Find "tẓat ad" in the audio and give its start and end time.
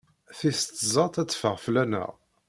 0.79-1.29